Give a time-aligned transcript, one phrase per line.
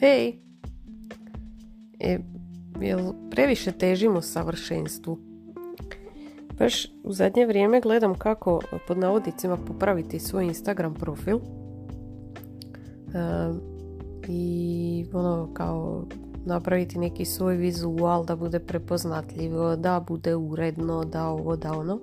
[0.00, 0.38] Hej!
[2.00, 2.18] E,
[2.80, 5.18] jel previše težimo savršenstvu?
[6.58, 11.36] Baš u zadnje vrijeme gledam kako pod navodnicima popraviti svoj Instagram profil.
[11.36, 11.40] E,
[14.28, 16.04] I ono kao
[16.46, 22.00] napraviti neki svoj vizual da bude prepoznatljivo, da bude uredno, da ovo, da ono.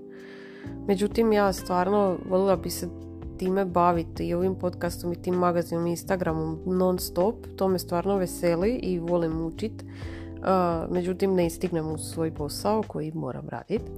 [0.88, 2.90] Međutim, ja stvarno volila bi se
[3.38, 7.36] time baviti i ovim podcastom i tim magazinom i Instagramom non stop.
[7.56, 9.84] To me stvarno veseli i volim učit.
[9.84, 13.92] Uh, međutim, ne stignem u svoj posao koji moram raditi.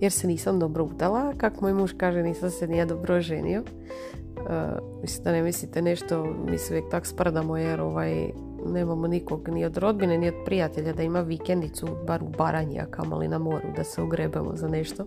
[0.00, 1.32] Jer se nisam dobro udala.
[1.36, 3.62] Kako moj muž kaže, nisam se nije dobro ženio.
[4.36, 8.30] Uh, mislim da ne mislite nešto, mi se uvijek tak sprdamo jer ovaj,
[8.72, 12.86] nemamo nikog ni od rodbine ni od prijatelja da ima vikendicu bar u Baranji, a
[12.86, 15.06] kamali na moru da se ugrebemo za nešto.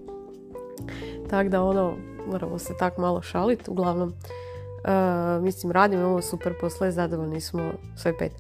[1.30, 1.94] Tako da ono,
[2.32, 4.10] moramo se tak malo šaliti, uglavnom.
[4.10, 8.32] Uh, mislim, radimo ovo super posle, zadovoljni smo sve pet.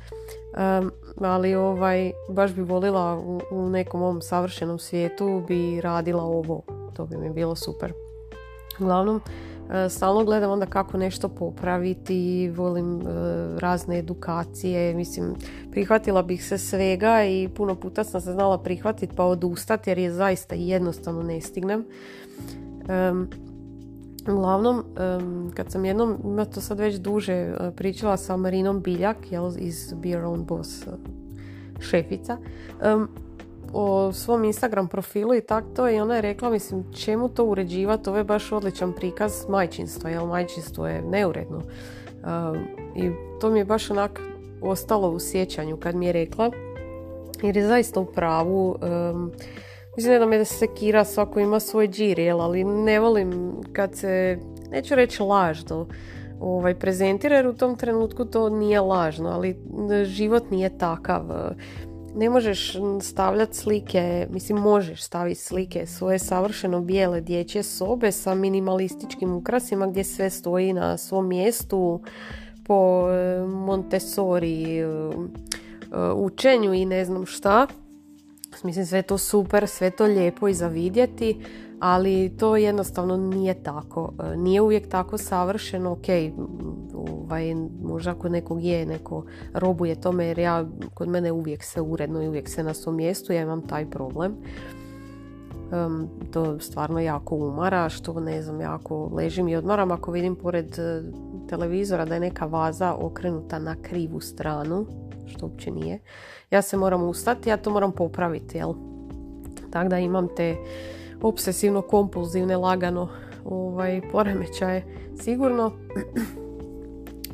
[0.81, 6.61] Um, ali ovaj, baš bi volila u, u nekom ovom savršenom svijetu bi radila ovo.
[6.95, 7.93] To bi mi bilo super.
[8.79, 13.03] Uglavnom, uh, stalno gledam onda kako nešto popraviti, volim uh,
[13.57, 15.35] razne edukacije, mislim,
[15.71, 20.11] prihvatila bih se svega i puno puta sam se znala prihvatiti pa odustati jer je
[20.11, 21.85] zaista jednostavno ne stignem.
[22.89, 23.48] Um,
[24.31, 24.83] uglavnom,
[25.55, 29.94] kad sam jednom, ima to sad već duže, e, pričala sa Marinom Biljak jel, iz
[29.94, 30.91] Be Your Own Boss e,
[31.80, 32.38] šefica
[33.73, 38.09] o svom Instagram profilu i tak to i ona je rekla, mislim, čemu to uređivati,
[38.09, 41.61] ovo je baš odličan prikaz majčinstva, jer majčinstvo je neuredno.
[42.95, 43.11] I
[43.42, 44.21] to mi je baš onak
[44.61, 46.52] ostalo u sjećanju kad mi je rekla,
[47.43, 48.76] jer je zaista u pravu,
[50.08, 54.37] Da me da se sekira, svako ima svoj džir, jel, ali ne volim kad se,
[54.71, 55.87] neću reći lažno,
[56.39, 59.59] ovaj, prezentira jer u tom trenutku to nije lažno, ali
[60.05, 61.23] život nije takav.
[62.15, 69.33] Ne možeš stavljati slike, mislim možeš staviti slike svoje savršeno bijele dječje sobe sa minimalističkim
[69.33, 72.02] ukrasima gdje sve stoji na svom mjestu
[72.65, 74.88] po eh, Montessori eh,
[76.15, 77.67] učenju i ne znam šta
[78.64, 81.45] Mislim, sve to super, sve to lijepo i za vidjeti,
[81.80, 84.14] ali to jednostavno nije tako.
[84.23, 86.05] E, nije uvijek tako savršeno, ok,
[86.93, 92.23] ovaj, možda kod nekog je, neko robuje tome, jer ja, kod mene uvijek se uredno
[92.23, 94.36] i uvijek se na svom mjestu, ja imam taj problem.
[95.71, 100.80] Um, to stvarno jako umara, što ne znam, jako ležim i odmaram ako vidim pored
[100.80, 101.04] e,
[101.49, 104.86] televizora da je neka vaza okrenuta na krivu stranu,
[105.29, 105.99] što uopće nije
[106.51, 108.73] ja se moram ustati, ja to moram popraviti, jel?
[109.71, 110.55] Tako da imam te
[111.21, 113.09] obsesivno kompulzivne lagano
[113.45, 114.85] ovaj, poremećaje
[115.19, 115.71] sigurno.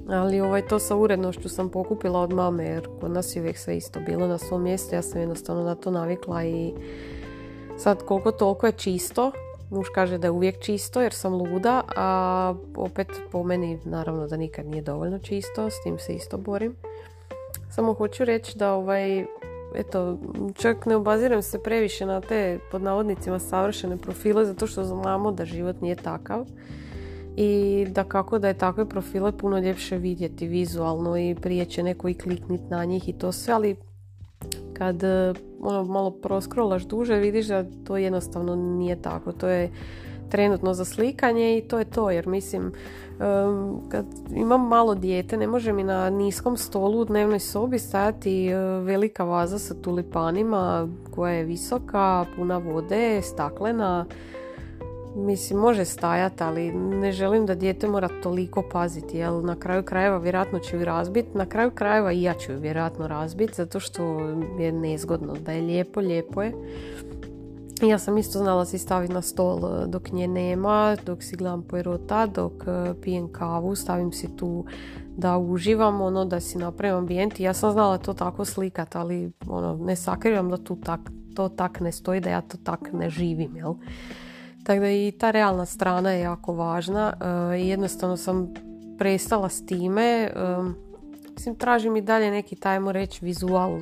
[0.10, 3.78] Ali ovaj, to sa urednošću sam pokupila od mame jer kod nas je uvijek sve
[3.78, 4.96] isto bilo na svom mjestu.
[4.96, 6.74] Ja sam jednostavno na to navikla i
[7.78, 9.32] sad koliko toliko je čisto.
[9.70, 14.38] Muž kaže da je uvijek čisto jer sam luda, a opet po meni naravno da
[14.38, 16.76] nikad nije dovoljno čisto, s tim se isto borim.
[17.70, 19.26] Samo hoću reći da ovaj,
[19.76, 20.18] eto,
[20.54, 25.46] čak ne obaziram se previše na te pod navodnicima savršene profile zato što znamo da
[25.46, 26.46] život nije takav
[27.38, 32.10] i da kako da je takve profile puno ljepše vidjeti vizualno i prije će neko
[32.10, 33.76] i kliknit na njih i to sve, ali
[34.74, 35.04] kad
[35.62, 39.32] ono, malo proskrolaš duže vidiš da to jednostavno nije tako.
[39.32, 39.72] To je
[40.30, 42.72] trenutno za slikanje i to je to jer mislim
[43.90, 44.06] kad
[44.36, 49.24] imam malo dijete ne može mi na niskom stolu u dnevnoj sobi stajati e, velika
[49.24, 54.06] vaza sa tulipanima koja je visoka, puna vode, staklena.
[55.16, 60.18] Mislim, može stajati, ali ne želim da dijete mora toliko paziti, jer na kraju krajeva
[60.18, 64.20] vjerojatno će ju razbiti, na kraju krajeva i ja ću ju vjerojatno razbiti, zato što
[64.60, 66.54] je nezgodno, da je lijepo, lijepo je.
[67.82, 71.64] Ja sam isto znala si staviti na stol e, dok nje nema, dok si gledam
[71.64, 74.66] pojerota, dok e, pijem kavu, stavim si tu
[75.18, 77.40] da uživam, ono, da si napravim ambijent.
[77.40, 81.00] Ja sam znala to tako slikat, ali ono, ne sakrivam da tu tak,
[81.36, 83.74] to tak ne stoji, da ja to tak ne živim, jel?
[84.64, 88.54] Tako da i ta realna strana je jako važna e, jednostavno sam
[88.98, 90.32] prestala s time
[91.36, 93.80] mislim, tražim i dalje neki, tajmo reći, vizual.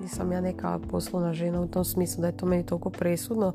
[0.00, 3.52] Nisam ja neka poslovna žena u tom smislu da je to meni toliko presudno,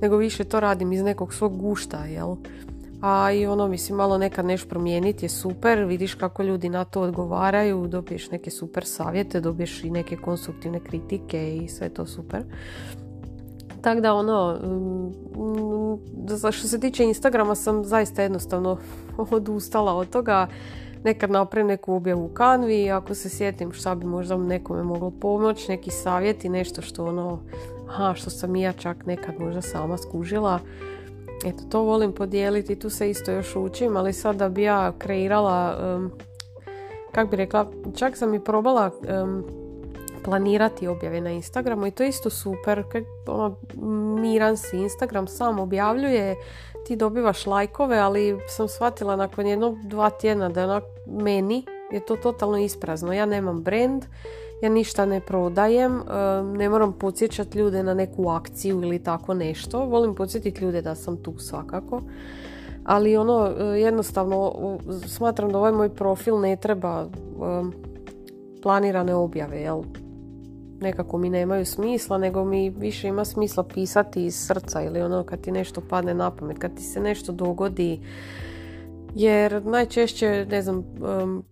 [0.00, 2.36] nego više to radim iz nekog svog gušta, jel?
[3.02, 7.00] a i ono mislim malo nekad nešto promijeniti je super, vidiš kako ljudi na to
[7.00, 12.42] odgovaraju, dobiješ neke super savjete, dobiješ i neke konstruktivne kritike i sve to super.
[13.80, 18.78] Tako da ono, mm, što se tiče Instagrama sam zaista jednostavno
[19.30, 20.46] odustala od toga.
[21.04, 25.70] Nekad napravim neku objavu u kanvi ako se sjetim šta bi možda nekome moglo pomoći,
[25.70, 27.38] neki savjet i nešto što ono,
[27.88, 30.58] aha, što sam i ja čak nekad možda sama skužila.
[31.44, 35.76] Eto, to volim podijeliti, tu se isto još učim, ali sad da bi ja kreirala,
[35.96, 36.10] um,
[37.12, 37.66] kak bi rekla,
[37.96, 38.90] čak sam i probala
[40.24, 42.84] planirati objave na Instagramu i to je isto super,
[43.26, 43.56] ono,
[44.20, 46.36] miran si, Instagram sam objavljuje,
[46.86, 52.16] ti dobivaš lajkove, ali sam shvatila nakon jednog dva tjedna da onak meni je to
[52.16, 53.12] totalno isprazno.
[53.12, 54.04] Ja nemam brand,
[54.62, 56.02] ja ništa ne prodajem, e,
[56.42, 59.84] ne moram podsjećati ljude na neku akciju ili tako nešto.
[59.84, 62.02] Volim podsjetiti ljude da sam tu svakako.
[62.84, 64.52] Ali ono, e, jednostavno,
[65.06, 67.08] smatram da ovaj moj profil ne treba e,
[68.62, 69.82] planirane objave, jel?
[70.80, 75.40] Nekako mi nemaju smisla, nego mi više ima smisla pisati iz srca ili ono kad
[75.40, 78.00] ti nešto padne na pamet, kad ti se nešto dogodi,
[79.14, 80.84] jer najčešće, ne znam,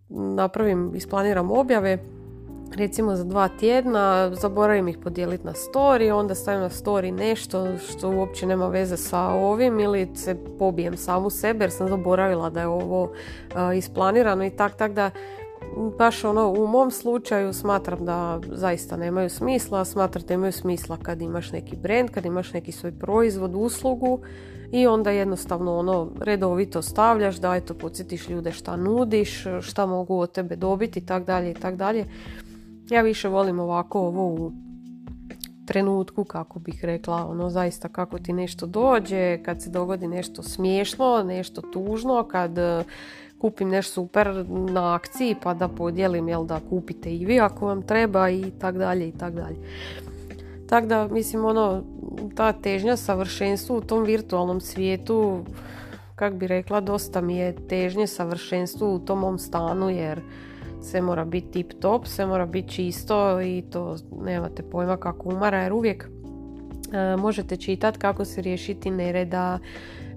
[0.08, 1.98] napravim, isplaniram objave,
[2.76, 8.10] recimo za dva tjedna, zaboravim ih podijeliti na story, onda stavim na story nešto što
[8.10, 12.66] uopće nema veze sa ovim ili se pobijem samu sebe jer sam zaboravila da je
[12.66, 13.12] ovo
[13.76, 15.10] isplanirano i tak, tak da
[15.98, 21.22] baš ono u mom slučaju smatram da zaista nemaju smisla, smatram da imaju smisla kad
[21.22, 24.20] imaš neki brand, kad imaš neki svoj proizvod, uslugu
[24.72, 30.32] i onda jednostavno ono redovito stavljaš da eto podsjetiš ljude šta nudiš, šta mogu od
[30.32, 32.05] tebe dobiti i tak dalje i tak dalje.
[32.90, 34.52] Ja više volim ovako ovo u
[35.67, 41.22] trenutku, kako bih rekla, ono zaista kako ti nešto dođe, kad se dogodi nešto smiješno,
[41.26, 42.84] nešto tužno, kad e,
[43.38, 47.82] kupim nešto super na akciji pa da podijelim, jel da kupite i vi ako vam
[47.82, 49.56] treba i tak dalje i tak dalje.
[50.70, 51.82] Tako da, mislim, ono,
[52.34, 55.44] ta težnja savršenstvu u tom virtualnom svijetu,
[56.14, 60.20] kak bi rekla, dosta mi je težnje savršenstvu u tom mom stanu, jer
[60.82, 65.62] sve mora biti tip top, sve mora biti čisto i to nemate pojma kako umara
[65.62, 66.08] jer uvijek
[66.93, 69.58] e, možete čitati kako se riješiti nereda,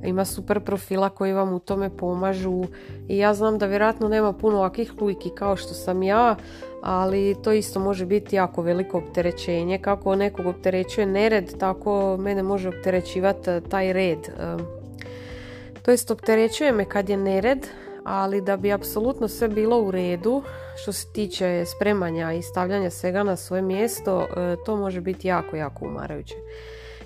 [0.03, 2.63] ima super profila koji vam u tome pomažu
[3.07, 6.35] i ja znam da vjerojatno nema puno ovakvih lujki kao što sam ja,
[6.81, 9.77] ali to isto može biti jako veliko opterećenje.
[9.77, 14.19] Kako nekog opterećuje nered, tako mene može opterećivati taj red.
[15.81, 17.67] To jest opterećuje me kad je nered,
[18.03, 20.44] ali da bi apsolutno sve bilo u redu
[20.75, 25.55] što se tiče spremanja i stavljanja svega na svoje mjesto, e, to može biti jako,
[25.55, 26.35] jako umarajuće.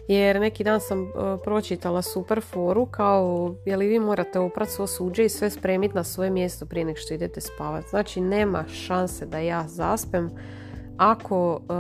[0.07, 1.07] Jer neki dan sam e,
[1.43, 6.03] pročitala super foru kao je li vi morate oprati svo suđe i sve spremiti na
[6.03, 7.89] svoje mjesto prije nego što idete spavati.
[7.89, 10.29] Znači nema šanse da ja zaspem
[10.97, 11.73] ako e,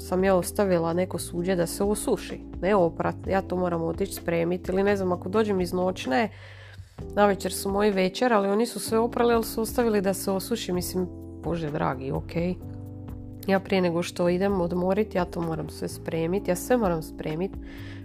[0.00, 2.40] sam ja ostavila neko suđe da se osuši.
[2.60, 6.28] Ne oprat, ja to moram otići spremiti ili ne znam ako dođem iz noćne
[7.14, 10.30] na večer su moji večer, ali oni su sve oprali, ali su ostavili da se
[10.30, 10.72] osuši.
[10.72, 11.08] Mislim,
[11.44, 12.32] bože dragi, ok.
[13.46, 16.50] Ja prije nego što idem odmoriti, ja to moram sve spremiti.
[16.50, 17.58] Ja sve moram spremiti.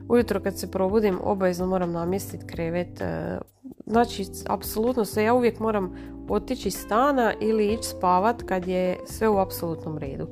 [0.10, 3.01] Ujutro kad se probudim, obavezno moram namjestiti krevet.
[3.01, 3.38] E,
[3.86, 5.24] znači, apsolutno sve.
[5.24, 5.96] Ja uvijek moram
[6.29, 10.27] otići iz stana ili ići spavat kad je sve u apsolutnom redu.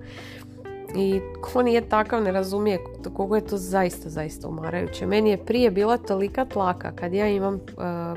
[0.95, 2.79] I ko nije takav ne razumije
[3.15, 5.05] koliko je to zaista, zaista umarajuće.
[5.05, 7.59] Meni je prije bila tolika tlaka kad ja imam uh,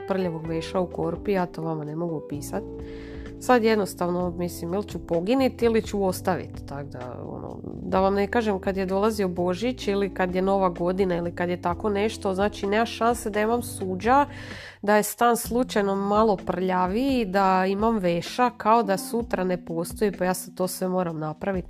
[0.08, 2.66] prljavog veša u korpi, ja to vama ne mogu opisati.
[3.40, 6.66] Sad jednostavno mislim ili ću poginiti ili ću ostaviti.
[6.66, 10.68] Tako da, ono, da vam ne kažem kad je dolazio Božić ili kad je Nova
[10.68, 14.26] godina ili kad je tako nešto, znači nema šanse da imam suđa,
[14.82, 20.24] da je stan slučajno malo prljaviji, da imam veša kao da sutra ne postoji pa
[20.24, 21.68] ja se to sve moram napraviti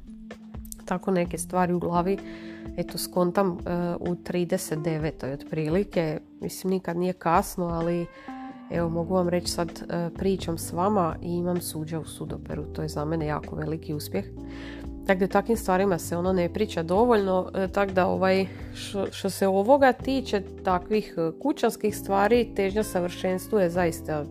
[0.85, 2.19] tako neke stvari u glavi
[2.77, 3.59] eto skontam uh,
[4.01, 5.33] u 39.
[5.35, 8.07] otprilike mislim nikad nije kasno ali
[8.71, 12.65] evo mogu vam reći sad uh, pričam s vama i imam suđa u sudoperu.
[12.65, 14.25] To je za mene jako veliki uspjeh.
[15.07, 18.47] Tako da takvim stvarima se ono ne priča dovoljno uh, tako da ovaj
[19.11, 24.25] što se ovoga tiče takvih kućanskih stvari težnja savršenstvu je zaista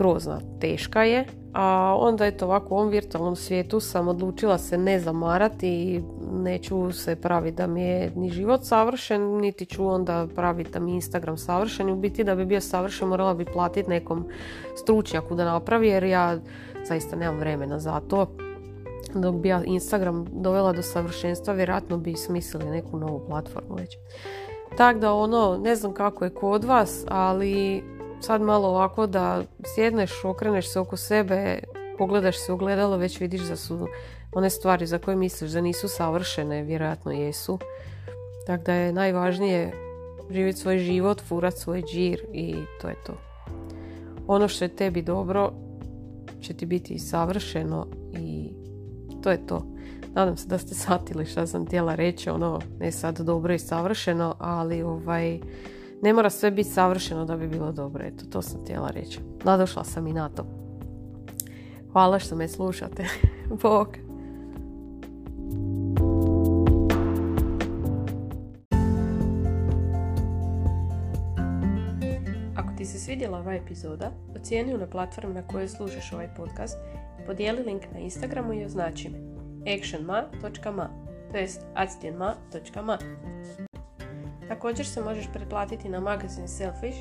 [0.00, 5.00] grozna, teška je, a onda eto ovako u ovom virtualnom svijetu sam odlučila se ne
[5.00, 6.02] zamarati i
[6.32, 10.90] neću se praviti da mi je ni život savršen, niti ću onda praviti da mi
[10.90, 11.90] je Instagram savršen.
[11.90, 14.24] U biti da bi bio savršen morala bi platiti nekom
[14.76, 16.38] stručnjaku da napravi jer ja
[16.88, 18.26] zaista nemam vremena za to.
[19.14, 23.96] Dok bi ja Instagram dovela do savršenstva, vjerojatno bi smislili neku novu platformu već.
[24.76, 27.82] Tako da ono, ne znam kako je kod vas, ali
[28.20, 29.42] sad malo ovako da
[29.74, 31.58] sjedneš, okreneš se oko sebe,
[31.98, 33.86] pogledaš se u gledalo, već vidiš da su
[34.32, 37.58] one stvari za koje misliš da nisu savršene, vjerojatno jesu.
[38.46, 39.72] Tako da je najvažnije
[40.30, 43.12] živjeti svoj život, furat svoj džir i to je to.
[44.26, 45.52] Ono što je tebi dobro
[46.42, 47.86] će ti biti savršeno
[48.18, 48.50] i
[49.22, 49.66] to je to.
[50.14, 54.34] Nadam se da ste shvatili što sam htjela reći, ono ne sad dobro i savršeno,
[54.38, 55.40] ali ovaj
[56.02, 58.04] ne mora sve biti savršeno da bi bilo dobro.
[58.04, 59.20] Eto, to sam htjela reći.
[59.44, 60.46] Nadošla sam i na to.
[61.92, 63.04] Hvala što me slušate.
[63.62, 63.88] Bog.
[72.56, 76.78] Ako ti se svidjela ova epizoda, ocijeni na platformi na kojoj slušaš ovaj podcast
[77.22, 79.18] i podijeli link na Instagramu i označi me
[79.74, 80.88] actionma.ma
[81.32, 82.98] to jest actionma.ma
[84.50, 86.98] Također se možeš pretplatiti na magazin Selfish,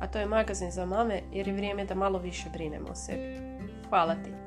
[0.00, 3.38] a to je magazin za mame jer je vrijeme da malo više brinemo o sebi.
[3.88, 4.43] Hvala ti!